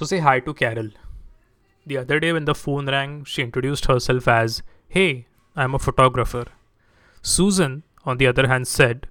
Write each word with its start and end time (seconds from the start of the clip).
So 0.00 0.06
say 0.06 0.20
hi 0.20 0.40
to 0.40 0.54
Carol. 0.54 0.88
The 1.84 1.98
other 1.98 2.18
day 2.20 2.32
when 2.32 2.46
the 2.46 2.54
phone 2.54 2.86
rang, 2.86 3.24
she 3.24 3.42
introduced 3.42 3.84
herself 3.84 4.28
as, 4.28 4.62
Hey, 4.88 5.26
I'm 5.54 5.74
a 5.74 5.78
photographer. 5.78 6.46
Susan, 7.20 7.82
on 8.06 8.16
the 8.16 8.26
other 8.26 8.48
hand, 8.48 8.66
said, 8.66 9.08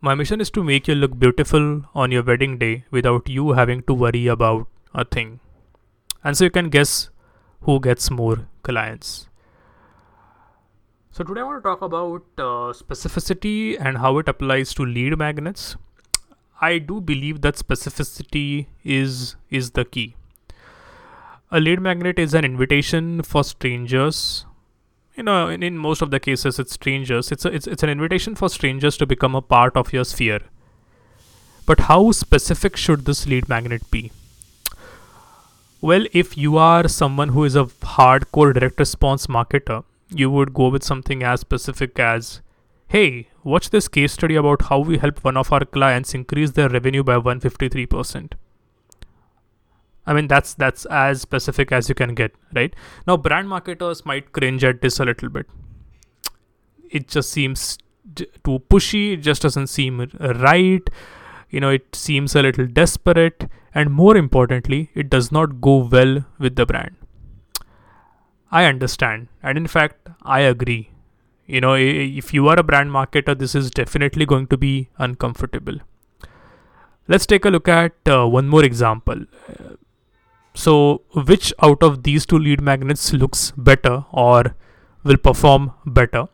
My 0.00 0.16
mission 0.16 0.40
is 0.40 0.50
to 0.50 0.64
make 0.64 0.88
you 0.88 0.96
look 0.96 1.16
beautiful 1.16 1.84
on 1.94 2.10
your 2.10 2.24
wedding 2.24 2.58
day 2.58 2.84
without 2.90 3.28
you 3.28 3.52
having 3.52 3.84
to 3.84 3.94
worry 3.94 4.26
about 4.26 4.66
a 4.92 5.04
thing. 5.04 5.38
And 6.24 6.36
so 6.36 6.46
you 6.46 6.50
can 6.50 6.68
guess 6.68 7.10
who 7.60 7.78
gets 7.78 8.10
more 8.10 8.48
clients. 8.64 9.28
So 11.12 11.22
today 11.22 11.42
I 11.42 11.44
want 11.44 11.62
to 11.62 11.68
talk 11.68 11.82
about 11.82 12.24
uh, 12.38 12.72
specificity 12.72 13.76
and 13.78 13.98
how 13.98 14.18
it 14.18 14.28
applies 14.28 14.74
to 14.74 14.84
lead 14.84 15.16
magnets. 15.16 15.76
I 16.60 16.78
do 16.78 17.00
believe 17.00 17.40
that 17.40 17.56
specificity 17.56 18.66
is 18.84 19.36
is 19.48 19.70
the 19.72 19.84
key. 19.84 20.14
A 21.50 21.58
lead 21.58 21.80
magnet 21.80 22.18
is 22.18 22.34
an 22.34 22.44
invitation 22.44 23.22
for 23.22 23.42
strangers. 23.42 24.44
You 25.16 25.24
know, 25.24 25.48
in, 25.48 25.62
in 25.62 25.78
most 25.78 26.02
of 26.02 26.10
the 26.10 26.20
cases, 26.20 26.58
it's 26.58 26.74
strangers. 26.74 27.32
It's, 27.32 27.44
a, 27.44 27.48
it's 27.48 27.66
it's 27.66 27.82
an 27.82 27.90
invitation 27.90 28.34
for 28.34 28.48
strangers 28.48 28.96
to 28.98 29.06
become 29.06 29.34
a 29.34 29.42
part 29.42 29.76
of 29.76 29.92
your 29.92 30.04
sphere. 30.04 30.40
But 31.66 31.80
how 31.80 32.12
specific 32.12 32.76
should 32.76 33.04
this 33.04 33.26
lead 33.26 33.48
magnet 33.48 33.90
be? 33.90 34.12
Well, 35.80 36.06
if 36.12 36.36
you 36.36 36.58
are 36.58 36.88
someone 36.88 37.30
who 37.30 37.44
is 37.44 37.56
a 37.56 37.64
hardcore 37.64 38.52
direct 38.52 38.78
response 38.78 39.26
marketer, 39.26 39.82
you 40.10 40.30
would 40.30 40.52
go 40.52 40.68
with 40.68 40.84
something 40.84 41.22
as 41.22 41.40
specific 41.40 41.98
as 41.98 42.40
hey, 42.90 43.28
watch 43.44 43.70
this 43.70 43.86
case 43.86 44.12
study 44.14 44.34
about 44.34 44.62
how 44.62 44.80
we 44.80 44.98
helped 44.98 45.22
one 45.22 45.36
of 45.36 45.52
our 45.52 45.64
clients 45.64 46.12
increase 46.12 46.50
their 46.50 46.68
revenue 46.68 47.04
by 47.04 47.14
153%. 47.14 48.32
I 50.06 50.12
mean 50.12 50.26
that's 50.26 50.54
that's 50.54 50.86
as 50.86 51.20
specific 51.22 51.70
as 51.70 51.88
you 51.88 51.94
can 51.94 52.16
get, 52.16 52.32
right? 52.52 52.74
Now 53.06 53.16
brand 53.16 53.48
marketers 53.48 54.04
might 54.04 54.32
cringe 54.32 54.64
at 54.64 54.82
this 54.82 54.98
a 54.98 55.04
little 55.04 55.28
bit. 55.28 55.46
It 56.90 57.06
just 57.06 57.30
seems 57.30 57.78
too 58.16 58.58
pushy, 58.68 59.12
it 59.12 59.18
just 59.18 59.42
doesn't 59.42 59.68
seem 59.68 60.10
right. 60.18 60.90
You 61.48 61.60
know, 61.60 61.70
it 61.70 61.94
seems 61.94 62.34
a 62.34 62.42
little 62.42 62.66
desperate 62.66 63.48
and 63.72 63.92
more 63.92 64.16
importantly, 64.16 64.90
it 64.94 65.08
does 65.08 65.30
not 65.30 65.60
go 65.60 65.76
well 65.76 66.24
with 66.40 66.56
the 66.56 66.66
brand. 66.66 66.96
I 68.50 68.64
understand, 68.64 69.28
and 69.44 69.56
in 69.56 69.68
fact, 69.68 70.08
I 70.22 70.40
agree 70.40 70.89
you 71.54 71.60
know 71.60 71.74
if 71.74 72.32
you 72.34 72.48
are 72.48 72.58
a 72.58 72.62
brand 72.62 72.90
marketer 72.90 73.36
this 73.38 73.54
is 73.54 73.70
definitely 73.70 74.26
going 74.26 74.46
to 74.48 74.56
be 74.56 74.88
uncomfortable. 74.98 75.78
Let's 77.08 77.26
take 77.26 77.44
a 77.44 77.50
look 77.50 77.68
at 77.68 77.92
uh, 78.06 78.26
one 78.26 78.48
more 78.48 78.64
example. 78.64 79.24
So 80.54 81.02
which 81.30 81.52
out 81.62 81.82
of 81.82 82.02
these 82.02 82.26
two 82.26 82.38
lead 82.38 82.60
magnets 82.60 83.12
looks 83.12 83.52
better 83.56 84.04
or 84.12 84.54
will 85.02 85.16
perform 85.16 85.72
better? 85.86 86.26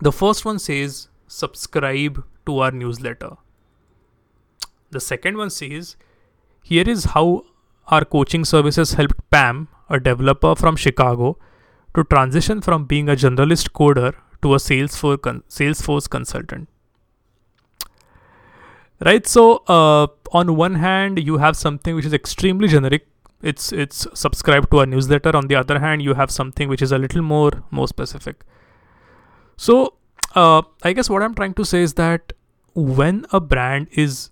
The 0.00 0.12
first 0.12 0.44
one 0.44 0.58
says 0.58 1.08
subscribe 1.28 2.24
to 2.46 2.58
our 2.58 2.70
newsletter. 2.70 3.36
The 4.90 5.00
second 5.00 5.36
one 5.36 5.50
says 5.50 5.96
here 6.62 6.88
is 6.88 7.04
how 7.16 7.44
our 7.88 8.04
coaching 8.04 8.44
services 8.44 8.94
helped 8.94 9.18
pam 9.30 9.68
a 9.90 10.00
developer 10.00 10.54
from 10.54 10.76
chicago 10.76 11.36
to 11.94 12.04
transition 12.04 12.60
from 12.60 12.84
being 12.86 13.08
a 13.08 13.16
generalist 13.24 13.70
coder 13.72 14.14
to 14.44 14.54
a 14.54 14.58
Salesforce, 14.58 15.20
con- 15.22 15.42
Salesforce 15.48 16.08
consultant. 16.08 16.68
Right. 19.08 19.26
So 19.26 19.64
uh, 19.78 20.06
on 20.40 20.54
one 20.56 20.76
hand, 20.84 21.18
you 21.30 21.38
have 21.38 21.56
something 21.56 21.96
which 21.96 22.06
is 22.10 22.12
extremely 22.12 22.68
generic. 22.68 23.08
It's 23.42 23.72
it's 23.84 24.06
subscribed 24.14 24.70
to 24.70 24.80
a 24.80 24.86
newsletter. 24.86 25.36
On 25.36 25.48
the 25.48 25.56
other 25.62 25.78
hand, 25.78 26.06
you 26.08 26.14
have 26.20 26.30
something 26.30 26.68
which 26.74 26.86
is 26.88 26.92
a 26.98 26.98
little 27.06 27.26
more 27.30 27.50
more 27.70 27.88
specific. 27.88 28.44
So 29.56 29.94
uh, 30.34 30.62
I 30.82 30.92
guess 30.92 31.10
what 31.10 31.26
I'm 31.26 31.34
trying 31.34 31.54
to 31.62 31.64
say 31.72 31.82
is 31.88 31.94
that 31.94 32.32
when 32.74 33.26
a 33.32 33.40
brand 33.40 33.88
is 34.04 34.30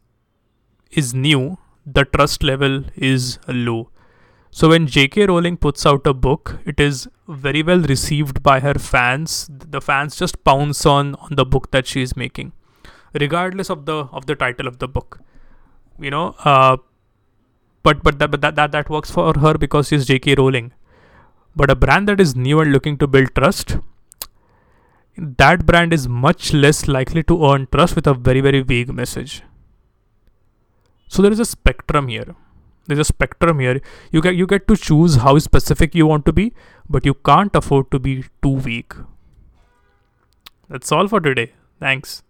is 1.03 1.13
new, 1.27 1.59
the 1.99 2.05
trust 2.17 2.43
level 2.53 2.85
is 3.13 3.39
low 3.49 3.92
so 4.55 4.69
when 4.69 4.87
J.K. 4.87 5.27
Rowling 5.27 5.57
puts 5.57 5.87
out 5.87 6.07
a 6.07 6.13
book, 6.13 6.59
it 6.67 6.79
is 6.79 7.09
very 7.27 7.63
well 7.63 7.81
received 7.81 8.43
by 8.43 8.61
her 8.61 8.75
fans. 8.75 9.49
The 9.51 9.81
fans 9.81 10.15
just 10.15 10.45
pounce 10.45 10.85
on 10.85 11.15
on 11.15 11.37
the 11.37 11.47
book 11.47 11.71
that 11.71 11.87
she 11.87 12.03
is 12.03 12.15
making, 12.23 12.53
regardless 13.19 13.71
of 13.71 13.87
the 13.87 13.95
of 14.21 14.27
the 14.27 14.37
title 14.37 14.69
of 14.69 14.79
the 14.79 14.87
book. 14.87 15.21
You 15.99 16.11
know, 16.11 16.35
uh, 16.45 16.77
but 17.83 18.03
but 18.03 18.19
that 18.19 18.31
but 18.31 18.43
that, 18.43 18.55
that 18.57 18.73
that 18.73 18.91
works 18.91 19.11
for 19.11 19.33
her 19.39 19.55
because 19.55 19.89
she's 19.89 20.05
J.K. 20.05 20.35
Rowling. 20.35 20.71
But 21.57 21.71
a 21.71 21.75
brand 21.75 22.09
that 22.09 22.21
is 22.21 22.37
new 22.37 22.61
and 22.61 22.73
looking 22.73 22.99
to 22.99 23.07
build 23.07 23.35
trust, 23.35 23.79
that 25.17 25.65
brand 25.65 25.95
is 25.95 26.07
much 26.09 26.53
less 26.53 26.87
likely 26.87 27.23
to 27.23 27.43
earn 27.47 27.69
trust 27.73 27.97
with 27.97 28.07
a 28.07 28.13
very 28.13 28.43
very 28.43 28.61
vague 28.61 28.93
message. 28.93 29.43
So 31.09 31.23
there 31.23 31.33
is 31.33 31.41
a 31.41 31.47
spectrum 31.47 32.09
here 32.09 32.37
there's 32.87 32.99
a 32.99 33.05
spectrum 33.05 33.61
here. 33.61 33.81
You 34.11 34.21
get 34.21 34.35
you 34.37 34.47
get 34.47 34.67
to 34.69 34.77
choose 34.77 35.17
how 35.17 35.39
specific 35.39 35.95
you 35.95 36.07
want 36.07 36.27
to 36.27 36.33
be 36.33 36.53
but 36.89 37.07
you 37.07 37.15
can't 37.15 37.55
afford 37.55 37.91
to 37.91 37.99
be 37.99 38.25
too 38.43 38.57
weak. 38.69 38.95
That's 40.69 40.91
all 40.91 41.09
for 41.09 41.21
today. 41.21 41.53
Thanks 41.81 42.23